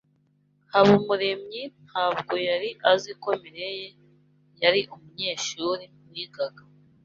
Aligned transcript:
Habumuremyi 0.71 1.61
ntabwo 1.87 2.33
yari 2.49 2.69
azi 2.91 3.11
ko 3.21 3.29
Mirelle 3.41 3.89
yari 4.63 4.81
umunyeshuri 4.93 5.85
wigaga. 6.11 6.61